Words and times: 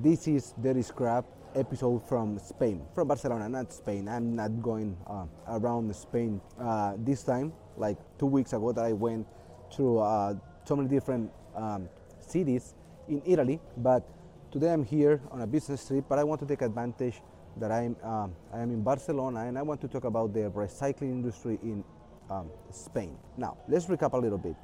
This 0.00 0.28
is 0.28 0.54
Dirty 0.62 0.82
Scrap 0.82 1.24
episode 1.56 2.06
from 2.06 2.38
Spain, 2.38 2.86
from 2.94 3.08
Barcelona, 3.08 3.48
not 3.48 3.72
Spain. 3.72 4.06
I'm 4.06 4.36
not 4.36 4.62
going 4.62 4.96
uh, 5.08 5.26
around 5.48 5.90
Spain 5.96 6.40
uh, 6.60 6.94
this 6.98 7.24
time, 7.24 7.52
like 7.76 7.98
two 8.16 8.26
weeks 8.26 8.52
ago 8.52 8.70
that 8.70 8.84
I 8.84 8.92
went 8.92 9.26
through 9.74 9.98
uh, 9.98 10.34
so 10.64 10.76
many 10.76 10.88
different 10.88 11.32
um, 11.56 11.88
cities 12.20 12.76
in 13.08 13.20
Italy. 13.26 13.58
But 13.76 14.06
today 14.52 14.72
I'm 14.72 14.84
here 14.84 15.20
on 15.32 15.40
a 15.40 15.48
business 15.48 15.84
trip, 15.88 16.04
but 16.08 16.20
I 16.20 16.22
want 16.22 16.38
to 16.42 16.46
take 16.46 16.62
advantage 16.62 17.20
that 17.56 17.72
I'm, 17.72 17.96
um, 18.04 18.36
I 18.54 18.60
am 18.60 18.70
in 18.70 18.84
Barcelona 18.84 19.46
and 19.46 19.58
I 19.58 19.62
want 19.62 19.80
to 19.80 19.88
talk 19.88 20.04
about 20.04 20.32
the 20.32 20.48
recycling 20.50 21.10
industry 21.10 21.58
in 21.60 21.82
um, 22.30 22.50
Spain. 22.70 23.16
Now, 23.36 23.56
let's 23.66 23.86
recap 23.86 24.12
a 24.12 24.18
little 24.18 24.38
bit. 24.38 24.54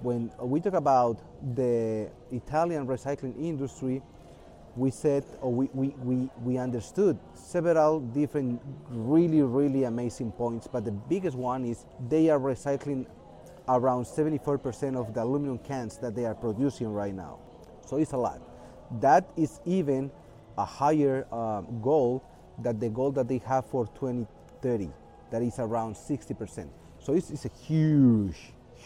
When 0.00 0.30
we 0.40 0.60
talk 0.60 0.74
about 0.74 1.18
the 1.56 2.08
Italian 2.30 2.86
recycling 2.86 3.36
industry, 3.36 4.00
we 4.76 4.90
said 4.90 5.24
or 5.40 5.52
we, 5.52 5.68
we, 5.72 5.88
we, 6.02 6.30
we 6.42 6.58
understood 6.58 7.18
several 7.34 8.00
different 8.00 8.60
really 8.88 9.42
really 9.42 9.84
amazing 9.84 10.30
points 10.32 10.68
but 10.70 10.84
the 10.84 10.92
biggest 10.92 11.36
one 11.36 11.64
is 11.64 11.86
they 12.08 12.30
are 12.30 12.38
recycling 12.38 13.06
around 13.68 14.04
74% 14.04 14.96
of 14.96 15.14
the 15.14 15.22
aluminum 15.22 15.58
cans 15.58 15.96
that 15.98 16.16
they 16.16 16.24
are 16.24 16.34
producing 16.34 16.92
right 16.92 17.14
now. 17.14 17.38
So 17.86 17.98
it's 17.98 18.12
a 18.12 18.16
lot. 18.16 18.40
That 19.00 19.28
is 19.36 19.60
even 19.64 20.10
a 20.58 20.64
higher 20.64 21.26
uh, 21.30 21.60
goal 21.60 22.24
than 22.58 22.80
the 22.80 22.88
goal 22.88 23.12
that 23.12 23.28
they 23.28 23.38
have 23.38 23.66
for 23.66 23.86
2030 23.86 24.90
that 25.30 25.42
is 25.42 25.60
around 25.60 25.94
60% 25.94 26.68
so 27.00 27.14
it's, 27.14 27.30
it's 27.30 27.46
a 27.46 27.50
huge 27.66 28.36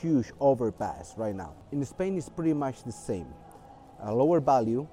huge 0.00 0.32
overpass 0.40 1.14
right 1.16 1.34
now. 1.34 1.54
In 1.72 1.84
spain 1.84 2.16
it's 2.16 2.28
pretty 2.28 2.52
much 2.52 2.82
the 2.84 2.92
same. 2.92 3.26
A 4.00 4.14
lower 4.14 4.40
value 4.40 4.86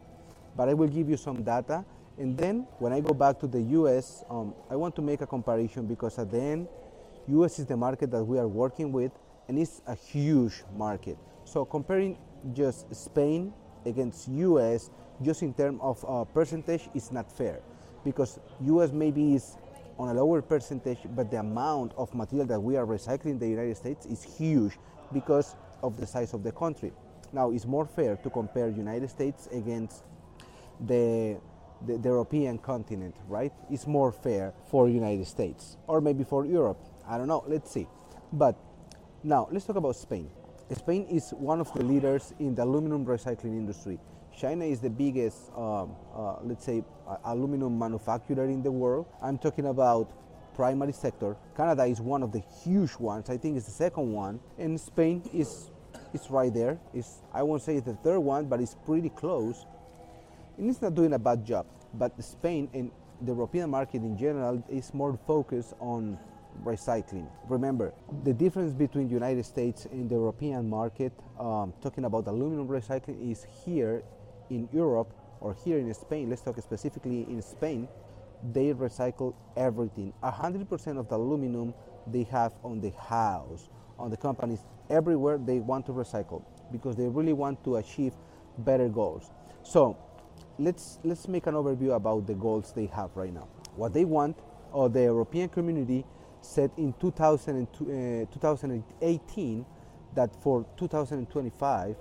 but 0.55 0.69
I 0.69 0.73
will 0.73 0.87
give 0.87 1.09
you 1.09 1.17
some 1.17 1.43
data. 1.43 1.85
And 2.17 2.37
then 2.37 2.67
when 2.79 2.93
I 2.93 2.99
go 2.99 3.13
back 3.13 3.39
to 3.39 3.47
the 3.47 3.61
US, 3.61 4.23
um, 4.29 4.53
I 4.69 4.75
want 4.75 4.95
to 4.95 5.01
make 5.01 5.21
a 5.21 5.27
comparison 5.27 5.87
because 5.87 6.19
at 6.19 6.29
the 6.31 6.39
end, 6.39 6.67
US 7.27 7.59
is 7.59 7.65
the 7.65 7.77
market 7.77 8.11
that 8.11 8.23
we 8.23 8.37
are 8.37 8.47
working 8.47 8.91
with 8.91 9.11
and 9.47 9.57
it's 9.57 9.81
a 9.87 9.95
huge 9.95 10.63
market. 10.75 11.17
So 11.45 11.65
comparing 11.65 12.17
just 12.53 12.93
Spain 12.93 13.53
against 13.85 14.27
US, 14.29 14.89
just 15.21 15.41
in 15.41 15.53
terms 15.53 15.79
of 15.81 16.03
uh, 16.07 16.23
percentage, 16.25 16.89
is 16.93 17.11
not 17.11 17.31
fair 17.31 17.61
because 18.03 18.39
US 18.61 18.91
maybe 18.91 19.35
is 19.35 19.57
on 19.97 20.09
a 20.09 20.13
lower 20.13 20.41
percentage, 20.41 20.99
but 21.15 21.29
the 21.29 21.37
amount 21.37 21.93
of 21.95 22.13
material 22.15 22.47
that 22.47 22.59
we 22.59 22.75
are 22.75 22.85
recycling 22.85 23.31
in 23.31 23.39
the 23.39 23.47
United 23.47 23.77
States 23.77 24.05
is 24.05 24.23
huge 24.23 24.77
because 25.13 25.55
of 25.83 25.97
the 25.97 26.07
size 26.07 26.33
of 26.33 26.43
the 26.43 26.51
country. 26.51 26.91
Now, 27.33 27.51
it's 27.51 27.65
more 27.65 27.85
fair 27.85 28.15
to 28.17 28.29
compare 28.29 28.69
United 28.69 29.09
States 29.09 29.47
against 29.51 30.03
the, 30.81 31.39
the, 31.85 31.97
the, 31.97 32.09
European 32.09 32.57
continent, 32.57 33.15
right? 33.27 33.53
It's 33.69 33.87
more 33.87 34.11
fair 34.11 34.53
for 34.69 34.89
United 34.89 35.27
States 35.27 35.77
or 35.87 36.01
maybe 36.01 36.23
for 36.23 36.45
Europe. 36.45 36.79
I 37.07 37.17
don't 37.17 37.27
know. 37.27 37.43
Let's 37.47 37.71
see. 37.71 37.87
But 38.33 38.55
now 39.23 39.47
let's 39.51 39.65
talk 39.65 39.75
about 39.75 39.95
Spain. 39.95 40.29
Spain 40.75 41.05
is 41.09 41.31
one 41.31 41.59
of 41.59 41.71
the 41.73 41.83
leaders 41.83 42.33
in 42.39 42.55
the 42.55 42.63
aluminum 42.63 43.05
recycling 43.05 43.57
industry. 43.57 43.99
China 44.37 44.63
is 44.63 44.79
the 44.79 44.89
biggest, 44.89 45.51
um, 45.55 45.95
uh, 46.15 46.35
let's 46.43 46.63
say, 46.65 46.83
uh, 47.07 47.17
aluminum 47.25 47.77
manufacturer 47.77 48.45
in 48.45 48.63
the 48.63 48.71
world. 48.71 49.05
I'm 49.21 49.37
talking 49.37 49.65
about 49.65 50.09
primary 50.55 50.93
sector. 50.93 51.35
Canada 51.57 51.83
is 51.83 51.99
one 51.99 52.23
of 52.23 52.31
the 52.31 52.41
huge 52.63 52.93
ones. 52.95 53.29
I 53.29 53.37
think 53.37 53.57
it's 53.57 53.65
the 53.65 53.73
second 53.73 54.13
one, 54.13 54.39
and 54.57 54.79
Spain 54.79 55.29
is 55.33 55.71
is 56.13 56.29
right 56.29 56.53
there. 56.53 56.79
It's, 56.93 57.21
I 57.33 57.43
won't 57.43 57.61
say 57.61 57.75
it's 57.75 57.85
the 57.85 57.95
third 57.95 58.19
one, 58.19 58.45
but 58.45 58.59
it's 58.61 58.75
pretty 58.85 59.09
close 59.09 59.65
and 60.57 60.69
it's 60.69 60.81
not 60.81 60.95
doing 60.95 61.13
a 61.13 61.19
bad 61.19 61.45
job. 61.45 61.65
But 61.93 62.21
Spain 62.23 62.69
and 62.73 62.91
the 63.21 63.33
European 63.33 63.69
market 63.69 64.01
in 64.01 64.17
general 64.17 64.63
is 64.69 64.93
more 64.93 65.17
focused 65.27 65.73
on 65.79 66.17
recycling. 66.63 67.27
Remember, 67.47 67.93
the 68.23 68.33
difference 68.33 68.73
between 68.73 69.07
the 69.07 69.13
United 69.13 69.45
States 69.45 69.85
and 69.91 70.09
the 70.09 70.15
European 70.15 70.69
market, 70.69 71.13
um, 71.39 71.73
talking 71.81 72.05
about 72.05 72.27
aluminum 72.27 72.67
recycling, 72.67 73.31
is 73.31 73.45
here 73.65 74.03
in 74.49 74.67
Europe 74.71 75.13
or 75.39 75.55
here 75.65 75.79
in 75.79 75.93
Spain, 75.93 76.29
let's 76.29 76.41
talk 76.41 76.59
specifically 76.61 77.23
in 77.23 77.41
Spain, 77.41 77.87
they 78.53 78.73
recycle 78.73 79.33
everything. 79.55 80.13
100% 80.23 80.97
of 80.97 81.07
the 81.07 81.15
aluminum 81.15 81.73
they 82.07 82.23
have 82.23 82.53
on 82.63 82.81
the 82.81 82.91
house, 82.91 83.69
on 83.97 84.09
the 84.09 84.17
companies, 84.17 84.59
everywhere 84.89 85.37
they 85.37 85.59
want 85.59 85.85
to 85.85 85.91
recycle 85.91 86.43
because 86.71 86.95
they 86.95 87.07
really 87.07 87.33
want 87.33 87.63
to 87.63 87.77
achieve 87.77 88.13
better 88.59 88.89
goals. 88.89 89.31
So 89.63 89.97
let's 90.61 90.99
let's 91.03 91.27
make 91.27 91.47
an 91.47 91.55
overview 91.55 91.95
about 91.95 92.27
the 92.27 92.33
goals 92.33 92.73
they 92.75 92.85
have 92.87 93.09
right 93.15 93.33
now. 93.33 93.47
What 93.75 93.93
they 93.93 94.05
want, 94.05 94.37
or 94.71 94.89
the 94.89 95.03
European 95.03 95.49
Community 95.49 96.05
said 96.41 96.71
in 96.77 96.93
2000 96.99 97.67
uh, 97.67 98.33
2018 98.33 99.65
that 100.15 100.35
for 100.41 100.65
2025 100.77 101.95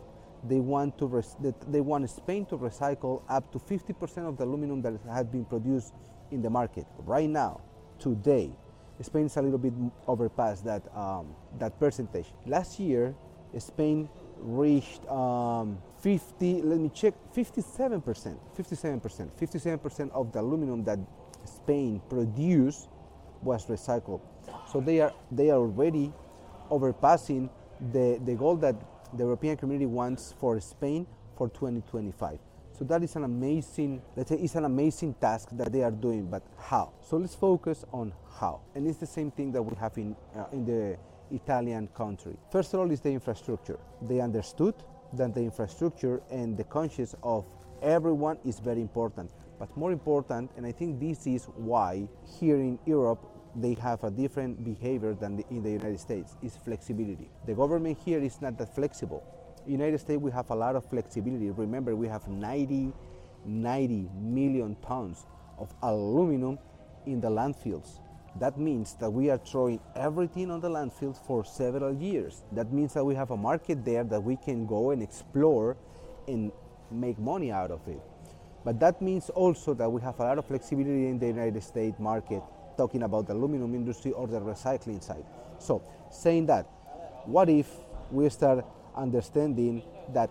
they 0.48 0.58
want 0.58 0.96
to 0.98 1.06
res- 1.06 1.36
they 1.68 1.80
want 1.80 2.08
Spain 2.08 2.46
to 2.46 2.56
recycle 2.56 3.22
up 3.28 3.52
to 3.52 3.58
50% 3.58 4.26
of 4.26 4.38
the 4.38 4.44
aluminum 4.44 4.80
that 4.82 4.94
has 5.12 5.26
been 5.26 5.44
produced 5.44 5.92
in 6.30 6.40
the 6.40 6.48
market 6.48 6.86
right 7.04 7.28
now, 7.28 7.60
today. 7.98 8.50
Spain 9.02 9.26
is 9.26 9.36
a 9.36 9.42
little 9.42 9.58
bit 9.58 9.72
overpassed 10.06 10.64
that 10.64 10.82
um, 10.96 11.34
that 11.58 11.78
percentage. 11.78 12.26
Last 12.46 12.78
year, 12.78 13.14
Spain 13.58 14.08
reached 14.38 15.06
um, 15.08 15.78
50, 16.00 16.62
let 16.62 16.78
me 16.78 16.90
check, 16.94 17.14
57%, 17.34 18.02
57%, 18.56 19.30
57% 19.38 20.10
of 20.12 20.32
the 20.32 20.40
aluminum 20.40 20.82
that 20.84 20.98
Spain 21.44 22.00
produced 22.08 22.88
was 23.42 23.66
recycled. 23.66 24.20
So 24.70 24.80
they 24.80 25.00
are, 25.00 25.12
they 25.30 25.50
are 25.50 25.58
already 25.58 26.12
overpassing 26.70 27.50
the, 27.92 28.20
the 28.24 28.34
goal 28.34 28.56
that 28.56 28.76
the 29.12 29.24
European 29.24 29.56
community 29.56 29.86
wants 29.86 30.34
for 30.38 30.60
Spain 30.60 31.06
for 31.36 31.48
2025. 31.48 32.38
So 32.78 32.84
that 32.86 33.02
is 33.02 33.14
an 33.16 33.24
amazing, 33.24 34.00
let's 34.16 34.30
say 34.30 34.36
it's 34.36 34.54
an 34.54 34.64
amazing 34.64 35.14
task 35.14 35.48
that 35.52 35.70
they 35.70 35.82
are 35.82 35.90
doing, 35.90 36.26
but 36.26 36.42
how? 36.58 36.92
So 37.02 37.18
let's 37.18 37.34
focus 37.34 37.84
on 37.92 38.14
how. 38.38 38.62
And 38.74 38.86
it's 38.86 38.98
the 38.98 39.06
same 39.06 39.30
thing 39.30 39.52
that 39.52 39.62
we 39.62 39.76
have 39.76 39.98
in, 39.98 40.16
uh, 40.34 40.44
in 40.52 40.64
the 40.64 40.96
Italian 41.30 41.88
country. 41.88 42.36
First 42.50 42.72
of 42.72 42.80
all 42.80 42.90
is 42.90 43.00
the 43.00 43.10
infrastructure. 43.10 43.78
They 44.00 44.20
understood 44.20 44.74
that 45.14 45.34
the 45.34 45.40
infrastructure 45.40 46.22
and 46.30 46.56
the 46.56 46.64
conscience 46.64 47.14
of 47.22 47.44
everyone 47.82 48.38
is 48.44 48.60
very 48.60 48.80
important. 48.80 49.30
But 49.58 49.76
more 49.76 49.92
important, 49.92 50.50
and 50.56 50.64
I 50.66 50.72
think 50.72 51.00
this 51.00 51.26
is 51.26 51.44
why 51.56 52.08
here 52.38 52.56
in 52.56 52.78
Europe 52.86 53.20
they 53.56 53.74
have 53.74 54.04
a 54.04 54.10
different 54.10 54.64
behavior 54.64 55.12
than 55.14 55.36
the, 55.36 55.44
in 55.50 55.62
the 55.62 55.70
United 55.70 55.98
States, 55.98 56.36
is 56.42 56.56
flexibility. 56.56 57.28
The 57.46 57.54
government 57.54 57.98
here 58.04 58.20
is 58.20 58.40
not 58.40 58.56
that 58.58 58.74
flexible. 58.74 59.22
United 59.66 59.98
States 59.98 60.20
we 60.20 60.30
have 60.30 60.50
a 60.50 60.54
lot 60.54 60.76
of 60.76 60.88
flexibility. 60.88 61.50
Remember, 61.50 61.94
we 61.94 62.08
have 62.08 62.26
90, 62.28 62.92
90 63.44 64.08
million 64.20 64.76
tons 64.86 65.26
of 65.58 65.72
aluminum 65.82 66.58
in 67.06 67.20
the 67.20 67.28
landfills. 67.28 68.00
That 68.38 68.58
means 68.58 68.94
that 69.00 69.10
we 69.10 69.28
are 69.30 69.38
throwing 69.38 69.80
everything 69.96 70.50
on 70.50 70.60
the 70.60 70.68
landfill 70.68 71.16
for 71.26 71.44
several 71.44 71.92
years. 71.94 72.42
That 72.52 72.72
means 72.72 72.94
that 72.94 73.04
we 73.04 73.14
have 73.14 73.30
a 73.30 73.36
market 73.36 73.84
there 73.84 74.04
that 74.04 74.22
we 74.22 74.36
can 74.36 74.66
go 74.66 74.90
and 74.90 75.02
explore 75.02 75.76
and 76.28 76.52
make 76.90 77.18
money 77.18 77.50
out 77.50 77.70
of 77.70 77.86
it. 77.88 78.00
But 78.64 78.78
that 78.80 79.00
means 79.02 79.30
also 79.30 79.74
that 79.74 79.90
we 79.90 80.00
have 80.02 80.18
a 80.20 80.22
lot 80.22 80.38
of 80.38 80.46
flexibility 80.46 81.06
in 81.06 81.18
the 81.18 81.26
United 81.26 81.62
States 81.62 81.98
market, 81.98 82.42
talking 82.76 83.02
about 83.02 83.26
the 83.26 83.32
aluminum 83.32 83.74
industry 83.74 84.12
or 84.12 84.26
the 84.26 84.40
recycling 84.40 85.02
side. 85.02 85.24
So, 85.58 85.82
saying 86.10 86.46
that, 86.46 86.66
what 87.24 87.48
if 87.48 87.68
we 88.10 88.28
start 88.28 88.64
understanding 88.94 89.82
that 90.12 90.30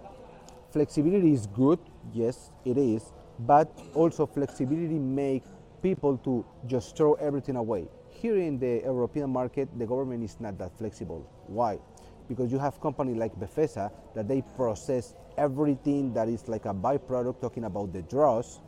flexibility 0.71 1.33
is 1.33 1.47
good? 1.47 1.79
Yes, 2.13 2.51
it 2.65 2.77
is, 2.77 3.11
but 3.39 3.71
also 3.93 4.25
flexibility 4.25 4.99
make 4.99 5.43
people 5.81 6.17
to 6.19 6.45
just 6.67 6.95
throw 6.95 7.13
everything 7.15 7.55
away. 7.55 7.87
Here 8.09 8.37
in 8.37 8.59
the 8.59 8.81
European 8.83 9.29
market, 9.29 9.69
the 9.77 9.85
government 9.85 10.23
is 10.23 10.37
not 10.39 10.57
that 10.57 10.77
flexible. 10.77 11.29
Why? 11.47 11.79
Because 12.27 12.51
you 12.51 12.59
have 12.59 12.79
companies 12.81 13.17
like 13.17 13.33
Befesa 13.39 13.91
that 14.15 14.27
they 14.27 14.43
process 14.55 15.15
everything 15.37 16.13
that 16.13 16.27
is 16.27 16.47
like 16.47 16.65
a 16.65 16.73
byproduct, 16.73 17.41
talking 17.41 17.63
about 17.63 17.93
the 17.93 18.01
dross. 18.03 18.59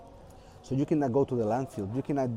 So 0.63 0.75
you 0.75 0.85
cannot 0.85 1.11
go 1.11 1.25
to 1.25 1.35
the 1.35 1.43
landfill. 1.43 1.93
You 1.95 2.01
cannot 2.01 2.29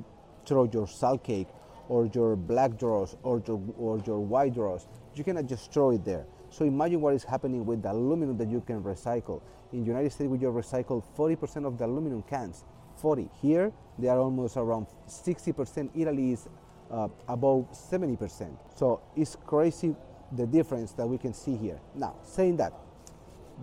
throw 0.44 0.69
your 0.73 0.87
salt 0.87 1.25
cake 1.25 1.49
or 1.88 2.06
your 2.15 2.37
black 2.37 2.79
dross 2.79 3.17
or 3.23 3.43
your, 3.47 3.61
or 3.79 4.00
your 4.06 4.20
white 4.20 4.55
dross. 4.55 4.87
You 5.15 5.25
cannot 5.25 5.47
just 5.47 5.73
throw 5.73 5.91
it 5.91 6.05
there. 6.05 6.27
So 6.50 6.65
imagine 6.65 7.00
what 7.00 7.15
is 7.15 7.25
happening 7.25 7.67
with 7.67 7.82
the 7.82 7.93
aluminum 7.93 8.37
that 8.38 8.49
you 8.49 8.61
can 8.61 8.82
recycle. 8.82 9.43
In 9.73 9.81
the 9.81 9.87
United 9.87 10.12
States, 10.12 10.29
we 10.29 10.38
just 10.38 10.55
recycle 10.55 11.03
40% 11.17 11.67
of 11.67 11.79
the 11.79 11.85
aluminum 11.85 12.23
cans. 12.23 12.65
40. 12.96 13.29
Here, 13.41 13.73
they 13.99 14.08
are 14.08 14.19
almost 14.19 14.56
around 14.56 14.87
60%. 15.08 15.91
Italy 15.94 16.32
is 16.32 16.49
uh, 16.91 17.08
above 17.29 17.70
70%. 17.73 18.56
So 18.76 19.00
it's 19.17 19.37
crazy 19.46 19.94
the 20.32 20.46
difference 20.46 20.93
that 20.93 21.06
we 21.06 21.19
can 21.19 21.35
see 21.35 21.56
here. 21.56 21.79
Now, 21.94 22.17
saying 22.25 22.56
that, 22.56 22.73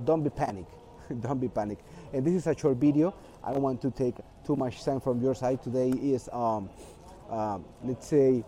don't 0.06 0.24
be 0.24 0.30
panic. 0.30 0.66
don't 1.22 1.40
be 1.40 1.48
panic. 1.48 1.80
And 2.14 2.26
this 2.26 2.34
is 2.34 2.48
a 2.48 2.58
short 2.58 2.78
video. 2.78 3.14
I 3.44 3.54
don't 3.54 3.62
want 3.62 3.82
to 3.82 3.92
take 3.92 4.16
too 4.46 4.56
much 4.56 4.84
time 4.84 5.00
from 5.00 5.22
your 5.22 5.36
side. 5.36 5.62
Today 5.62 5.90
is, 5.90 6.30
um, 6.32 6.70
uh, 7.30 7.60
let's 7.84 8.08
say, 8.08 8.44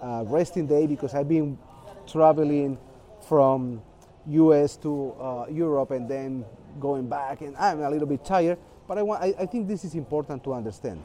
uh, 0.00 0.24
resting 0.26 0.66
day 0.66 0.86
because 0.86 1.14
I've 1.14 1.28
been 1.28 1.58
traveling 2.06 2.78
from 3.28 3.82
US 4.26 4.76
to 4.78 5.12
uh, 5.20 5.46
Europe 5.50 5.90
and 5.90 6.08
then 6.08 6.44
going 6.80 7.08
back, 7.08 7.40
and 7.40 7.56
I'm 7.56 7.80
a 7.80 7.90
little 7.90 8.06
bit 8.06 8.24
tired. 8.24 8.58
But 8.88 8.96
I, 8.96 9.02
want, 9.02 9.22
I, 9.22 9.34
I 9.38 9.46
think 9.46 9.68
this 9.68 9.84
is 9.84 9.94
important 9.94 10.42
to 10.44 10.54
understand. 10.54 11.04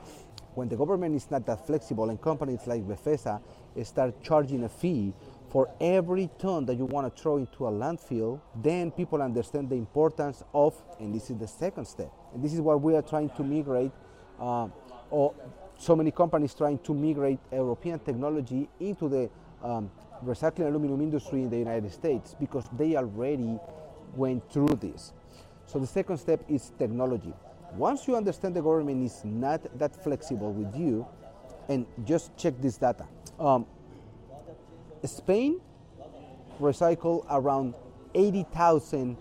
When 0.56 0.70
the 0.70 0.78
government 0.78 1.16
is 1.16 1.30
not 1.30 1.46
that 1.48 1.68
flexible 1.68 2.10
and 2.10 2.22
companies 2.22 2.62
like 2.66 2.88
Befesa 2.88 3.42
start 3.84 4.24
charging 4.24 4.64
a 4.64 4.70
fee 4.70 5.14
for 5.50 5.70
every 5.82 6.30
ton 6.40 6.66
that 6.68 6.76
you 6.76 6.86
want 6.86 7.14
to 7.14 7.22
throw 7.22 7.38
into 7.38 7.68
a 7.68 7.72
landfill, 7.72 8.40
then 8.56 8.90
people 8.92 9.22
understand 9.22 9.70
the 9.70 9.76
importance 9.76 10.44
of, 10.54 10.76
and 11.00 11.14
this 11.14 11.30
is 11.30 11.38
the 11.38 11.48
second 11.48 11.86
step. 11.86 12.12
And 12.34 12.44
this 12.44 12.54
is 12.54 12.62
what 12.62 12.82
we 12.82 12.96
are 12.96 13.02
trying 13.02 13.30
to 13.32 13.44
migrate, 13.44 13.92
uh, 14.40 14.68
or 15.10 15.34
so 15.78 15.96
many 15.96 16.12
companies 16.12 16.54
trying 16.54 16.78
to 16.80 16.94
migrate 16.94 17.40
European 17.52 18.00
technology 18.00 18.70
into 18.80 19.10
the 19.10 19.30
um, 19.62 19.92
recycling 20.24 20.68
aluminum 20.68 21.02
industry 21.02 21.42
in 21.42 21.50
the 21.50 21.58
United 21.58 21.92
States 21.92 22.36
because 22.40 22.66
they 22.78 22.96
already 22.96 23.60
went 24.16 24.50
through 24.52 24.78
this. 24.80 25.14
So 25.66 25.80
the 25.80 25.88
second 25.88 26.18
step 26.18 26.44
is 26.48 26.72
technology. 26.78 27.34
Once 27.76 28.08
you 28.08 28.16
understand 28.16 28.56
the 28.56 28.62
government 28.62 29.04
is 29.04 29.24
not 29.26 29.62
that 29.78 29.96
flexible 30.04 30.52
with 30.52 30.76
you, 30.76 31.06
and 31.70 31.86
just 32.06 32.36
check 32.38 32.54
this 32.60 32.78
data. 32.78 33.08
Um, 33.40 33.66
Spain 35.06 35.60
recycled 36.60 37.26
around 37.30 37.74
80,000 38.14 39.18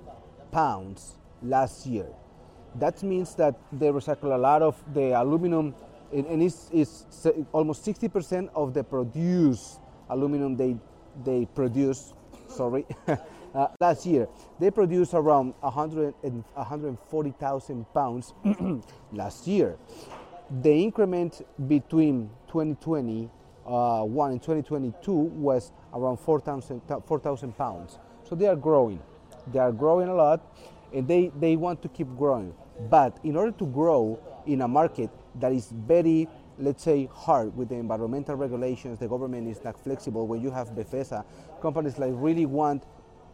pounds 0.50 1.16
last 1.42 1.86
year. 1.86 2.06
That 2.76 3.02
means 3.02 3.34
that 3.36 3.54
they 3.72 3.88
recycle 3.88 4.34
a 4.34 4.38
lot 4.38 4.62
of 4.62 4.82
the 4.94 5.18
aluminum, 5.20 5.74
and 6.12 6.42
it's, 6.42 6.68
it's 6.72 7.26
almost 7.52 7.84
60% 7.84 8.50
of 8.54 8.74
the 8.74 8.84
produced 8.84 9.80
aluminum 10.08 10.56
they, 10.56 10.76
they 11.24 11.46
produce, 11.54 12.12
sorry, 12.48 12.86
uh, 13.54 13.68
last 13.80 14.06
year. 14.06 14.28
They 14.58 14.70
produced 14.70 15.14
around 15.14 15.54
100 15.60 16.14
140,000 16.22 17.86
pounds 17.94 18.34
last 19.12 19.46
year. 19.46 19.76
The 20.62 20.72
increment 20.72 21.46
between 21.66 22.30
2020 22.48 23.30
uh, 23.66 24.02
one 24.02 24.32
in 24.32 24.38
2022 24.38 25.12
was 25.12 25.72
around 25.94 26.18
4,000 26.18 26.82
4, 27.06 27.18
pounds. 27.56 27.98
So 28.28 28.34
they 28.34 28.46
are 28.46 28.56
growing. 28.56 29.00
They 29.52 29.58
are 29.58 29.72
growing 29.72 30.08
a 30.08 30.14
lot 30.14 30.40
and 30.92 31.06
they, 31.06 31.30
they 31.38 31.56
want 31.56 31.82
to 31.82 31.88
keep 31.88 32.08
growing. 32.16 32.54
But 32.90 33.18
in 33.22 33.36
order 33.36 33.52
to 33.52 33.66
grow 33.66 34.18
in 34.46 34.62
a 34.62 34.68
market 34.68 35.10
that 35.40 35.52
is 35.52 35.68
very, 35.70 36.28
let's 36.58 36.82
say, 36.82 37.08
hard 37.12 37.56
with 37.56 37.68
the 37.68 37.76
environmental 37.76 38.34
regulations, 38.34 38.98
the 38.98 39.08
government 39.08 39.48
is 39.48 39.62
not 39.62 39.82
flexible. 39.82 40.26
When 40.26 40.42
you 40.42 40.50
have 40.50 40.70
Befesa, 40.70 41.24
companies 41.60 41.98
like 41.98 42.12
really 42.14 42.46
want 42.46 42.84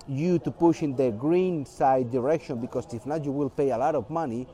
you 0.08 0.38
to 0.40 0.50
push 0.50 0.82
in 0.82 0.96
the 0.96 1.10
green 1.10 1.66
side 1.66 2.10
direction 2.10 2.60
because 2.60 2.92
if 2.92 3.06
not, 3.06 3.24
you 3.24 3.32
will 3.32 3.50
pay 3.50 3.70
a 3.70 3.78
lot 3.78 3.94
of 3.94 4.08
money. 4.10 4.46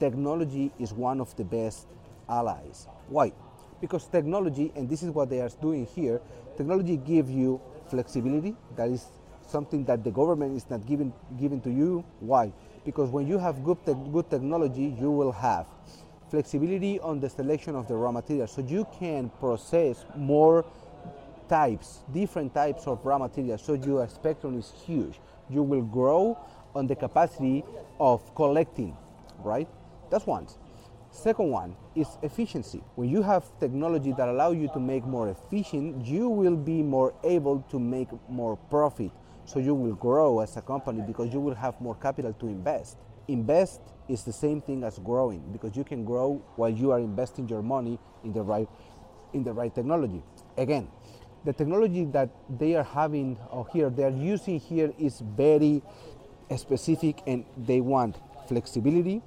Technology 0.00 0.72
is 0.78 0.92
one 0.92 1.20
of 1.20 1.34
the 1.36 1.44
best 1.44 1.86
allies. 2.28 2.88
Why? 3.08 3.32
because 3.80 4.06
technology, 4.06 4.72
and 4.74 4.88
this 4.88 5.02
is 5.02 5.10
what 5.10 5.30
they 5.30 5.40
are 5.40 5.50
doing 5.60 5.86
here, 5.86 6.20
technology 6.56 6.96
gives 6.96 7.30
you 7.30 7.60
flexibility. 7.88 8.54
That 8.76 8.90
is 8.90 9.06
something 9.46 9.84
that 9.84 10.02
the 10.04 10.10
government 10.10 10.56
is 10.56 10.68
not 10.70 10.86
giving, 10.86 11.12
giving 11.38 11.60
to 11.62 11.70
you. 11.70 12.04
Why? 12.20 12.52
Because 12.84 13.10
when 13.10 13.26
you 13.26 13.38
have 13.38 13.64
good, 13.64 13.84
te 13.84 13.94
good 14.12 14.30
technology, 14.30 14.94
you 14.98 15.10
will 15.10 15.32
have 15.32 15.66
flexibility 16.30 16.98
on 17.00 17.20
the 17.20 17.28
selection 17.28 17.76
of 17.76 17.86
the 17.86 17.94
raw 17.94 18.12
material. 18.12 18.46
So 18.46 18.60
you 18.62 18.86
can 18.98 19.30
process 19.40 20.04
more 20.16 20.64
types, 21.48 22.02
different 22.12 22.54
types 22.54 22.86
of 22.86 23.04
raw 23.04 23.18
materials. 23.18 23.62
So 23.62 23.74
your 23.74 24.06
spectrum 24.08 24.58
is 24.58 24.72
huge. 24.84 25.20
You 25.48 25.62
will 25.62 25.82
grow 25.82 26.38
on 26.74 26.86
the 26.86 26.96
capacity 26.96 27.64
of 27.98 28.34
collecting, 28.34 28.96
right? 29.38 29.68
That's 30.10 30.26
one. 30.26 30.46
Second 31.10 31.50
one 31.50 31.76
is 31.94 32.18
efficiency. 32.22 32.82
When 32.94 33.08
you 33.08 33.22
have 33.22 33.44
technology 33.58 34.12
that 34.12 34.28
allow 34.28 34.50
you 34.50 34.68
to 34.74 34.80
make 34.80 35.04
more 35.06 35.30
efficient, 35.30 36.04
you 36.04 36.28
will 36.28 36.56
be 36.56 36.82
more 36.82 37.14
able 37.24 37.64
to 37.70 37.80
make 37.80 38.08
more 38.28 38.56
profit. 38.56 39.10
So 39.46 39.58
you 39.58 39.74
will 39.74 39.94
grow 39.94 40.40
as 40.40 40.56
a 40.56 40.62
company 40.62 41.02
because 41.06 41.32
you 41.32 41.40
will 41.40 41.54
have 41.54 41.80
more 41.80 41.94
capital 41.94 42.32
to 42.34 42.46
invest. 42.48 42.98
Invest 43.28 43.80
is 44.08 44.24
the 44.24 44.32
same 44.32 44.60
thing 44.60 44.84
as 44.84 44.98
growing 44.98 45.40
because 45.52 45.76
you 45.76 45.84
can 45.84 46.04
grow 46.04 46.42
while 46.56 46.70
you 46.70 46.90
are 46.90 46.98
investing 46.98 47.48
your 47.48 47.62
money 47.62 47.98
in 48.22 48.32
the 48.32 48.42
right 48.42 48.68
in 49.32 49.42
the 49.42 49.52
right 49.52 49.74
technology. 49.74 50.22
Again, 50.56 50.88
the 51.46 51.52
technology 51.52 52.04
that 52.06 52.28
they 52.58 52.74
are 52.74 52.82
having 52.82 53.38
or 53.50 53.66
here 53.72 53.88
they 53.88 54.02
are 54.02 54.10
using 54.10 54.58
here 54.58 54.92
is 54.98 55.20
very 55.20 55.80
specific 56.56 57.22
and 57.26 57.44
they 57.56 57.80
want 57.80 58.16
flexibility, 58.48 59.22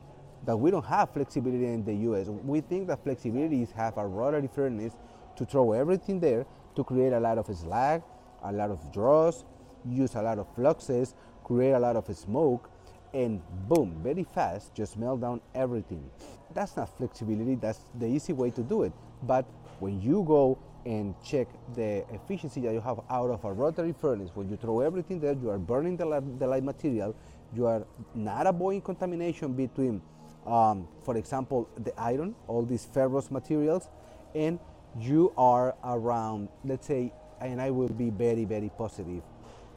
that 0.46 0.58
we 0.58 0.70
don't 0.70 0.86
have 0.86 1.10
flexibility 1.12 1.66
in 1.66 1.86
the 1.86 1.94
US. 2.12 2.28
We 2.28 2.60
think 2.60 2.88
that 2.88 3.04
flexibility 3.04 3.62
is 3.62 3.72
have 3.72 3.98
a 3.98 4.06
rotary 4.06 4.50
furnace 4.54 4.94
to 5.38 5.46
throw 5.46 5.72
everything 5.72 6.20
there 6.20 6.46
to 6.76 6.84
create 6.84 7.14
a 7.14 7.20
lot 7.20 7.38
of 7.38 7.46
slag, 7.56 8.04
a 8.44 8.52
lot 8.52 8.70
of 8.70 8.92
dross, 8.92 9.46
use 9.86 10.16
a 10.16 10.22
lot 10.22 10.40
of 10.40 10.48
fluxes, 10.56 11.16
create 11.46 11.72
a 11.72 11.80
lot 11.80 11.96
of 11.96 12.06
smoke, 12.18 12.70
and 13.14 13.42
boom, 13.70 13.98
very 14.04 14.26
fast, 14.26 14.76
just 14.76 14.98
melt 14.98 15.22
down 15.22 15.40
everything. 15.56 16.10
That's 16.54 16.76
not 16.76 16.96
flexibility, 16.98 17.56
that's 17.56 17.80
the 17.98 18.08
easy 18.08 18.34
way 18.34 18.52
to 18.52 18.62
do 18.62 18.84
it. 18.84 18.92
But 19.24 19.46
when 19.80 20.02
you 20.02 20.24
go 20.28 20.60
and 20.86 21.16
check 21.24 21.48
the 21.76 22.06
efficiency 22.14 22.62
that 22.62 22.74
you 22.74 22.82
have 22.82 23.02
out 23.10 23.30
of 23.30 23.44
a 23.46 23.52
rotary 23.52 23.94
furnace, 23.94 24.32
when 24.34 24.50
you 24.50 24.58
throw 24.58 24.82
everything 24.82 25.20
there, 25.20 25.34
you 25.34 25.50
are 25.50 25.60
burning 25.60 25.98
the, 25.98 26.24
the 26.40 26.48
light 26.48 26.64
material, 26.64 27.16
you 27.56 27.66
are 27.66 27.86
not 28.16 28.48
avoiding 28.48 28.82
contamination 28.82 29.54
between 29.54 30.02
um, 30.46 30.88
for 31.04 31.18
example, 31.18 31.70
the 31.78 31.94
iron, 32.00 32.36
all 32.48 32.64
these 32.64 32.86
ferrous 32.86 33.30
materials, 33.30 33.90
and 34.34 34.60
you 35.00 35.34
are 35.38 35.76
around, 35.84 36.50
let's 36.66 36.88
say, 36.88 37.14
and 37.42 37.62
I 37.62 37.70
will 37.72 37.90
be 37.90 38.10
very, 38.10 38.46
very 38.46 38.72
positive, 38.78 39.22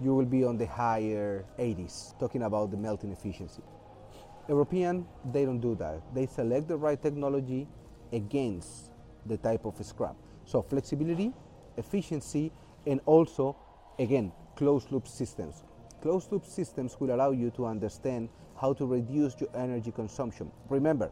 you 0.01 0.15
will 0.15 0.25
be 0.25 0.45
on 0.45 0.57
the 0.57 0.67
higher 0.67 1.45
80s, 1.59 2.19
talking 2.19 2.43
about 2.43 2.71
the 2.71 2.77
melting 2.77 3.13
efficiency. 3.13 3.63
European, 4.49 5.07
they 5.33 5.45
don't 5.45 5.61
do 5.61 5.75
that. 5.77 6.03
They 6.15 6.27
select 6.27 6.69
the 6.69 6.77
right 6.77 7.01
technology 7.01 7.69
against 8.13 8.91
the 9.27 9.37
type 9.37 9.65
of 9.65 9.85
scrap. 9.85 10.17
So 10.45 10.63
flexibility, 10.63 11.33
efficiency, 11.77 12.53
and 12.87 13.01
also, 13.07 13.57
again, 13.99 14.33
closed 14.57 14.91
loop 14.93 15.09
systems. 15.09 15.65
Closed 16.01 16.33
loop 16.33 16.45
systems 16.45 16.97
will 16.99 17.15
allow 17.15 17.31
you 17.31 17.51
to 17.53 17.67
understand 17.67 18.29
how 18.61 18.73
to 18.73 18.87
reduce 18.87 19.41
your 19.41 19.51
energy 19.55 19.93
consumption. 19.93 20.51
Remember, 20.69 21.11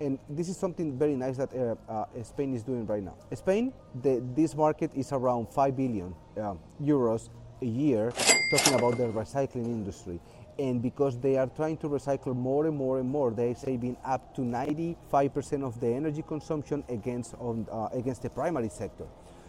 and 0.00 0.18
this 0.28 0.48
is 0.48 0.56
something 0.56 0.96
very 0.98 1.16
nice 1.16 1.36
that 1.36 1.52
uh, 1.54 1.74
uh, 1.90 2.22
Spain 2.22 2.54
is 2.54 2.62
doing 2.62 2.86
right 2.86 3.02
now. 3.02 3.16
Spain, 3.34 3.72
the, 4.02 4.22
this 4.34 4.54
market 4.54 4.92
is 4.94 5.12
around 5.12 5.48
5 5.48 5.76
billion 5.76 6.14
uh, 6.36 6.54
euros 6.82 7.30
a 7.62 7.66
year, 7.66 8.12
talking 8.50 8.74
about 8.74 8.96
the 8.96 9.04
recycling 9.04 9.66
industry. 9.66 10.20
And 10.58 10.82
because 10.82 11.18
they 11.18 11.36
are 11.36 11.46
trying 11.46 11.76
to 11.78 11.88
recycle 11.88 12.34
more 12.34 12.66
and 12.66 12.76
more 12.76 12.98
and 12.98 13.08
more, 13.08 13.30
they're 13.30 13.54
saving 13.54 13.96
up 14.04 14.34
to 14.34 14.40
95% 14.40 15.62
of 15.64 15.78
the 15.80 15.86
energy 15.86 16.24
consumption 16.26 16.82
against, 16.88 17.34
on, 17.34 17.66
uh, 17.70 17.88
against 17.92 18.22
the 18.22 18.30
primary 18.30 18.68
sector. 18.68 19.06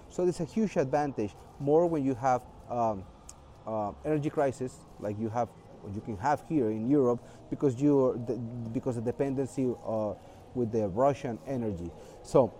So 0.09 0.23
there's 0.23 0.39
a 0.39 0.45
huge 0.45 0.75
advantage, 0.75 1.33
more 1.59 1.87
when 1.87 2.03
you 2.03 2.15
have 2.15 2.41
um, 2.69 3.03
uh, 3.65 3.91
energy 4.05 4.29
crisis, 4.29 4.75
like 4.99 5.19
you 5.19 5.29
have 5.29 5.49
you 5.93 6.01
can 6.01 6.17
have 6.17 6.43
here 6.49 6.69
in 6.69 6.89
Europe 6.89 7.23
because 7.49 7.81
you 7.81 8.19
because 8.73 8.97
of 8.97 9.05
dependency 9.05 9.73
uh, 9.85 10.13
with 10.53 10.71
the 10.71 10.87
Russian 10.89 11.39
energy. 11.47 11.89
So 12.21 12.53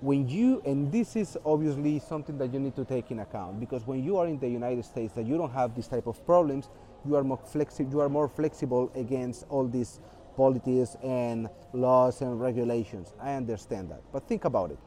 when 0.00 0.28
you 0.28 0.62
and 0.64 0.90
this 0.90 1.16
is 1.16 1.36
obviously 1.44 1.98
something 1.98 2.38
that 2.38 2.52
you 2.52 2.58
need 2.58 2.74
to 2.76 2.84
take 2.84 3.10
in 3.10 3.20
account 3.20 3.60
because 3.60 3.86
when 3.86 4.02
you 4.02 4.16
are 4.16 4.26
in 4.26 4.38
the 4.38 4.48
United 4.48 4.84
States 4.84 5.12
that 5.14 5.26
you 5.26 5.36
don't 5.36 5.52
have 5.52 5.74
this 5.76 5.86
type 5.86 6.06
of 6.06 6.24
problems, 6.26 6.68
you 7.06 7.16
are 7.16 7.24
more 7.24 7.40
flexible. 7.44 7.90
You 7.90 8.00
are 8.00 8.08
more 8.08 8.28
flexible 8.28 8.90
against 8.94 9.46
all 9.48 9.66
these 9.66 10.00
policies 10.36 10.96
and 11.02 11.48
laws 11.72 12.22
and 12.22 12.40
regulations. 12.40 13.12
I 13.20 13.34
understand 13.34 13.90
that, 13.90 14.02
but 14.12 14.26
think 14.26 14.44
about 14.44 14.70
it. 14.70 14.78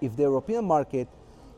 If 0.00 0.16
the 0.16 0.22
European 0.24 0.64
market 0.64 1.08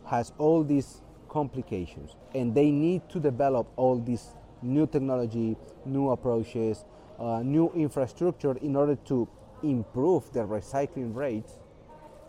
has 0.07 0.33
all 0.39 0.65
these 0.65 1.03
complications 1.29 2.17
and 2.35 2.55
they 2.55 2.71
need 2.71 3.09
to 3.11 3.21
develop 3.21 3.69
all 3.77 3.99
these 3.99 4.35
new 4.63 4.87
technology, 4.87 5.57
new 5.85 6.11
approaches, 6.11 6.85
uh, 7.19 7.43
new 7.43 7.71
infrastructure 7.75 8.57
in 8.59 8.77
order 8.77 8.97
to 8.97 9.29
improve 9.63 10.33
the 10.33 10.41
recycling 10.41 11.15
rates. 11.15 11.59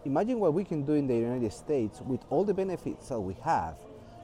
Imagine 0.06 0.40
what 0.40 0.54
we 0.54 0.64
can 0.64 0.84
do 0.84 0.94
in 0.94 1.08
the 1.08 1.16
United 1.16 1.54
States 1.54 2.02
with 2.02 2.22
all 2.30 2.44
the 2.44 2.54
benefits 2.54 3.10
that 3.10 3.20
we 3.20 3.34
have, 3.44 3.76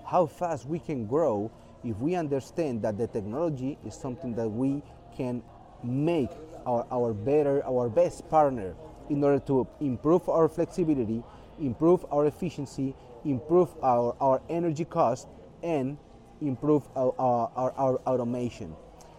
how 0.05 0.25
fast 0.25 0.65
we 0.65 0.79
can 0.79 1.05
grow 1.05 1.51
if 1.87 1.97
we 1.99 2.15
understand 2.15 2.81
that 2.81 2.97
the 2.97 3.07
technology 3.07 3.77
is 3.85 3.95
something 3.95 4.35
that 4.35 4.49
we 4.49 4.83
can 5.15 5.41
make 5.83 6.29
our, 6.65 6.85
our 6.91 7.13
better, 7.13 7.65
our 7.65 7.87
best 7.87 8.29
partner 8.29 8.75
in 9.09 9.23
order 9.23 9.39
to 9.39 9.65
improve 9.79 10.27
our 10.27 10.49
flexibility, 10.49 11.23
improve 11.59 12.05
our 12.11 12.25
efficiency, 12.25 12.93
improve 13.23 13.69
our, 13.81 14.15
our 14.19 14.41
energy 14.49 14.83
cost, 14.83 15.27
and 15.63 15.97
improve 16.41 16.83
our, 16.95 17.13
our, 17.17 17.71
our 17.77 17.95
automation. 18.05 18.75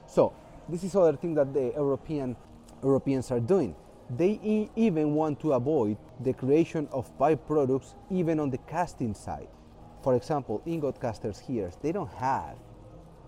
So 0.06 0.34
this 0.68 0.84
is 0.84 0.94
other 0.94 1.16
thing 1.16 1.34
that 1.34 1.54
the 1.54 1.72
European 1.74 2.36
Europeans 2.82 3.30
are 3.30 3.40
doing. 3.40 3.74
They 4.14 4.38
e- 4.42 4.70
even 4.76 5.14
want 5.14 5.40
to 5.40 5.52
avoid 5.52 5.96
the 6.20 6.32
creation 6.32 6.86
of 6.92 7.16
byproducts 7.18 7.94
even 8.10 8.38
on 8.40 8.50
the 8.50 8.58
casting 8.58 9.14
side. 9.14 9.48
For 10.08 10.14
example, 10.14 10.62
ingot 10.64 10.98
casters 11.02 11.38
here, 11.38 11.70
they 11.82 11.92
don't 11.92 12.10
have 12.14 12.56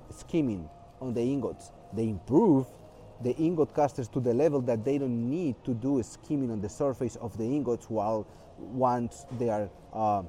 skimming 0.08 0.66
on 0.99 1.12
the 1.12 1.20
ingots. 1.20 1.72
They 1.92 2.04
improve 2.04 2.66
the 3.20 3.37
ingot 3.37 3.75
casters 3.75 4.08
to 4.08 4.18
the 4.18 4.32
level 4.32 4.62
that 4.62 4.82
they 4.82 4.96
don't 4.96 5.28
need 5.28 5.62
to 5.66 5.75
do 5.75 6.02
skimming 6.02 6.50
on 6.50 6.62
the 6.62 6.70
surface 6.70 7.16
of 7.16 7.37
the 7.37 7.44
ingots 7.44 7.90
while 7.90 8.26
once 8.56 9.26
they 9.38 9.50
are 9.50 9.68
uh, 9.92 10.22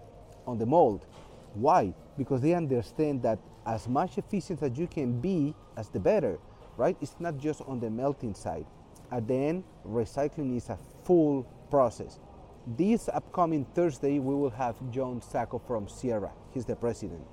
on 0.45 0.57
the 0.57 0.65
mold. 0.65 1.05
Why? 1.53 1.93
Because 2.17 2.41
they 2.41 2.53
understand 2.53 3.23
that 3.23 3.39
as 3.65 3.87
much 3.87 4.17
efficient 4.17 4.61
as 4.61 4.77
you 4.77 4.87
can 4.87 5.21
be, 5.21 5.55
as 5.77 5.87
the 5.87 6.01
better, 6.01 6.37
right? 6.75 6.97
It's 6.99 7.15
not 7.21 7.37
just 7.37 7.61
on 7.61 7.79
the 7.79 7.89
melting 7.89 8.33
side. 8.33 8.65
At 9.09 9.25
the 9.25 9.35
end, 9.35 9.63
recycling 9.87 10.57
is 10.57 10.67
a 10.67 10.77
full 11.05 11.47
process. 11.69 12.19
This 12.67 13.09
upcoming 13.09 13.65
Thursday, 13.73 14.19
we 14.19 14.35
will 14.35 14.51
have 14.51 14.75
John 14.91 15.19
Sacco 15.19 15.57
from 15.57 15.87
Sierra. 15.87 16.31
He's 16.53 16.63
the 16.63 16.75
president. 16.75 17.25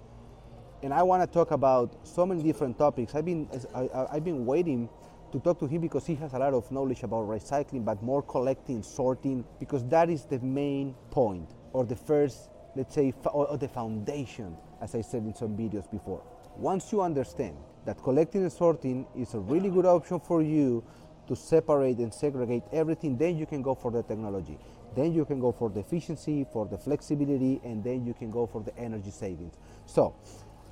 And 0.82 0.94
I 0.94 1.02
want 1.02 1.23
to 1.23 1.26
talk 1.26 1.50
about 1.50 2.06
so 2.06 2.25
many 2.25 2.42
different 2.42 2.78
topics. 2.78 3.14
I've 3.14 3.26
been, 3.26 3.47
I, 3.75 4.14
have 4.14 4.25
been 4.25 4.47
waiting 4.47 4.88
to 5.32 5.40
talk 5.40 5.58
to 5.58 5.66
him 5.66 5.82
because 5.82 6.06
he 6.06 6.14
has 6.14 6.32
a 6.32 6.38
lot 6.38 6.54
of 6.54 6.73
knowledge 6.73 7.02
about 7.02 7.28
recycling, 7.28 7.85
but 7.85 8.02
more 8.02 8.23
collecting, 8.23 8.82
sorting, 8.82 9.44
because 9.61 9.85
that 9.88 10.08
is 10.08 10.25
the 10.25 10.38
main 10.38 10.94
point 11.11 11.50
or 11.75 11.85
the 11.85 11.97
first, 11.97 12.49
let's 12.75 12.94
say, 12.94 13.12
or 13.30 13.58
the 13.58 13.68
foundation, 13.68 14.56
as 14.80 14.94
I 14.94 15.02
said 15.02 15.25
in 15.25 15.35
some 15.35 15.54
videos 15.58 15.90
before. 15.90 16.23
Once 16.56 16.90
you 16.90 17.02
understand 17.02 17.56
that 17.85 18.02
collecting 18.02 18.42
and 18.42 18.52
sorting 18.52 19.06
is 19.14 19.35
a 19.35 19.38
really 19.38 19.68
good 19.68 19.85
option 19.85 20.20
for 20.20 20.40
you 20.40 20.82
to 21.28 21.37
separate 21.37 21.99
and 21.99 22.12
segregate 22.12 22.64
everything, 22.73 23.16
then 23.16 23.37
you 23.37 23.47
can 23.47 23.62
go 23.62 23.75
for 23.75 23.90
the 23.90 24.02
technology. 24.02 24.58
Then 24.97 25.12
you 25.12 25.25
can 25.25 25.38
go 25.38 25.52
for 25.52 25.70
the 25.70 25.80
efficiency, 25.80 26.47
for 26.52 26.66
the 26.66 26.78
flexibility, 26.78 27.61
and 27.62 27.85
then 27.85 28.04
you 28.04 28.14
can 28.14 28.30
go 28.30 28.47
for 28.47 28.62
the 28.62 28.76
energy 28.76 29.11
savings. 29.11 29.54
So, 29.87 30.14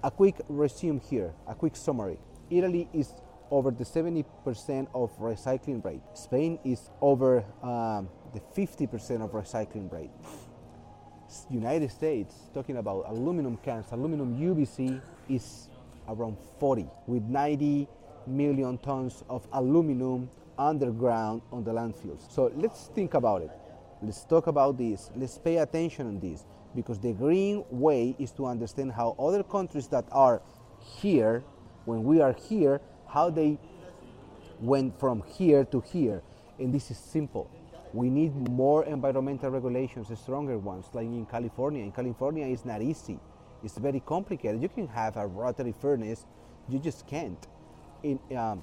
a 0.03 0.11
quick 0.11 0.37
resume 0.49 1.01
here, 1.01 1.35
a 1.47 1.55
quick 1.55 1.77
summary. 1.77 2.19
Italy 2.51 2.89
is 2.93 3.13
over 3.51 3.71
the 3.71 3.85
70% 3.85 4.89
of 4.95 5.17
recycling 5.19 5.85
rate. 5.85 6.01
Spain 6.15 6.59
is 6.65 6.91
over 7.01 7.45
um, 7.63 8.09
the 8.33 8.41
50% 8.57 9.23
of 9.23 9.33
recycling 9.33 9.93
rate. 9.93 10.11
United 11.51 11.91
States, 11.91 12.35
talking 12.55 12.77
about 12.77 13.05
aluminum 13.09 13.57
cans, 13.59 13.87
aluminum 13.91 14.37
UBC 14.39 15.01
is 15.29 15.69
around 16.09 16.37
40, 16.61 16.87
with 17.07 17.23
90 17.25 17.89
million 18.27 18.79
tons 18.79 19.25
of 19.29 19.47
aluminum 19.53 20.29
underground 20.59 21.43
on 21.53 21.65
the 21.65 21.71
landfills. 21.71 22.31
So 22.31 22.53
let's 22.57 22.87
think 22.95 23.15
about 23.15 23.43
it. 23.43 23.51
Let's 24.03 24.25
talk 24.25 24.47
about 24.47 24.77
this. 24.77 25.11
Let's 25.17 25.39
pay 25.39 25.59
attention 25.59 26.07
on 26.07 26.21
this 26.21 26.45
because 26.75 26.99
the 26.99 27.13
green 27.13 27.65
way 27.71 28.15
is 28.19 28.33
to 28.33 28.47
understand 28.47 28.93
how 28.93 29.17
other 29.19 29.43
countries 29.43 29.89
that 29.89 30.05
are 30.13 30.43
here, 30.81 31.43
when 31.87 32.05
we 32.05 32.21
are 32.21 32.35
here, 32.49 32.81
how 33.09 33.31
they 33.31 33.59
went 34.61 34.99
from 35.01 35.23
here 35.27 35.65
to 35.65 35.81
here. 35.81 36.23
And 36.59 36.73
this 36.73 36.91
is 36.91 36.99
simple. 36.99 37.51
We 37.93 38.11
need 38.11 38.35
more 38.51 38.85
environmental 38.85 39.51
regulations, 39.51 40.09
stronger 40.19 40.59
ones, 40.59 40.87
like 40.93 41.07
in 41.07 41.25
California. 41.27 41.83
In 41.83 41.93
California, 41.93 42.47
it's 42.47 42.65
not 42.65 42.83
easy. 42.83 43.19
It's 43.63 43.79
very 43.79 44.01
complicated. 44.01 44.61
You 44.61 44.69
can 44.69 44.89
have 44.89 45.17
a 45.17 45.27
rotary 45.27 45.73
furnace, 45.73 46.27
you 46.69 46.79
just 46.79 47.07
can't. 47.07 47.47
In, 48.03 48.19
um, 48.37 48.63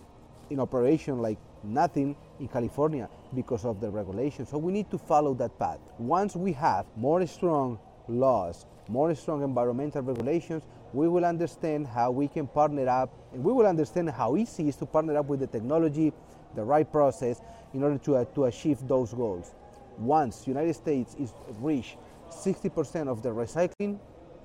in 0.50 0.60
operation 0.60 1.20
like 1.20 1.40
nothing 1.64 2.16
in 2.40 2.48
California 2.48 3.10
because 3.36 3.66
of 3.66 3.80
the 3.80 3.90
regulation. 3.90 4.46
So 4.46 4.58
we 4.58 4.72
need 4.72 4.90
to 4.92 4.98
follow 4.98 5.34
that 5.36 5.58
path. 5.60 5.80
Once 5.98 6.36
we 6.36 6.52
have 6.54 6.86
more 6.96 7.26
strong 7.26 7.80
laws, 8.08 8.66
more 8.88 9.14
strong 9.16 9.44
environmental 9.44 10.02
regulations, 10.02 10.64
we 10.94 11.08
will 11.08 11.26
understand 11.26 11.88
how 11.88 12.12
we 12.12 12.28
can 12.28 12.48
partner 12.48 12.88
up 12.88 13.12
and 13.34 13.44
we 13.44 13.52
will 13.52 13.66
understand 13.66 14.10
how 14.10 14.36
easy 14.36 14.66
it 14.66 14.70
is 14.70 14.76
to 14.78 14.86
partner 14.86 15.18
up 15.18 15.26
with 15.26 15.40
the 15.40 15.48
technology, 15.48 16.14
the 16.56 16.64
right 16.64 16.92
process 16.92 17.42
in 17.74 17.84
order 17.84 17.98
to, 17.98 18.18
uh, 18.18 18.26
to 18.36 18.46
achieve 18.46 18.88
those 18.88 19.14
goals. 19.14 19.56
Once 19.98 20.48
United 20.48 20.74
States 20.74 21.16
is 21.20 21.34
reach 21.60 21.98
60% 22.30 23.08
of 23.08 23.22
the 23.24 23.30
recycling, 23.30 24.00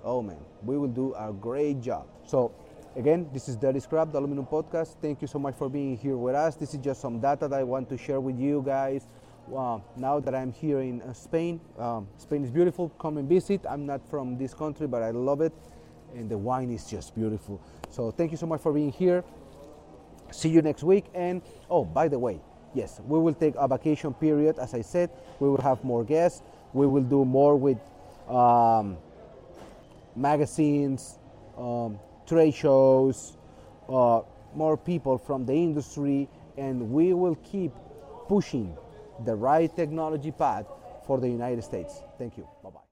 oh 0.04 0.22
man, 0.22 0.38
we 0.62 0.78
will 0.78 0.88
do 0.88 1.14
a 1.14 1.32
great 1.32 1.80
job. 1.80 2.06
So 2.26 2.52
again, 2.96 3.28
this 3.32 3.48
is 3.48 3.56
Dirty 3.56 3.80
Scrap, 3.80 4.12
the 4.12 4.18
Aluminum 4.18 4.46
Podcast. 4.46 4.96
Thank 5.00 5.22
you 5.22 5.28
so 5.28 5.38
much 5.38 5.56
for 5.56 5.68
being 5.68 5.96
here 5.96 6.16
with 6.16 6.34
us. 6.34 6.56
This 6.56 6.74
is 6.74 6.80
just 6.80 7.00
some 7.00 7.20
data 7.20 7.48
that 7.48 7.58
I 7.58 7.64
want 7.64 7.88
to 7.90 7.98
share 7.98 8.20
with 8.20 8.38
you 8.38 8.62
guys. 8.64 9.06
Uh, 9.54 9.78
now 9.96 10.20
that 10.20 10.34
I'm 10.34 10.52
here 10.52 10.80
in 10.80 11.00
uh, 11.02 11.12
Spain, 11.12 11.60
um, 11.78 12.06
Spain 12.18 12.44
is 12.44 12.50
beautiful. 12.50 12.90
Come 13.00 13.16
and 13.16 13.28
visit. 13.28 13.64
I'm 13.68 13.86
not 13.86 14.06
from 14.08 14.36
this 14.36 14.52
country, 14.52 14.86
but 14.86 15.02
I 15.02 15.10
love 15.10 15.40
it 15.40 15.52
and 16.14 16.30
the 16.30 16.38
wine 16.38 16.70
is 16.70 16.86
just 16.86 17.14
beautiful. 17.14 17.60
So 17.90 18.10
thank 18.10 18.30
you 18.30 18.36
so 18.36 18.46
much 18.46 18.60
for 18.60 18.72
being 18.72 18.92
here. 18.92 19.24
See 20.30 20.48
you 20.48 20.62
next 20.62 20.82
week. 20.82 21.06
And 21.14 21.42
oh, 21.70 21.84
by 21.84 22.08
the 22.08 22.18
way, 22.18 22.40
yes, 22.74 23.00
we 23.06 23.18
will 23.18 23.34
take 23.34 23.54
a 23.56 23.66
vacation 23.68 24.14
period. 24.14 24.58
As 24.58 24.74
I 24.74 24.82
said, 24.82 25.10
we 25.40 25.48
will 25.48 25.60
have 25.62 25.82
more 25.84 26.04
guests. 26.04 26.42
We 26.72 26.86
will 26.86 27.02
do 27.02 27.24
more 27.24 27.56
with 27.56 27.78
um, 28.28 28.98
magazines, 30.14 31.18
um, 31.56 31.98
trade 32.28 32.54
shows, 32.54 33.36
uh, 33.88 34.20
more 34.54 34.76
people 34.76 35.18
from 35.18 35.46
the 35.46 35.54
industry, 35.54 36.28
and 36.56 36.90
we 36.90 37.14
will 37.14 37.36
keep 37.36 37.72
pushing 38.28 38.76
the 39.24 39.34
right 39.34 39.74
technology 39.74 40.30
path 40.30 40.66
for 41.06 41.18
the 41.18 41.28
United 41.28 41.64
States. 41.64 42.02
Thank 42.18 42.36
you. 42.36 42.46
Bye 42.62 42.70
bye. 42.70 42.80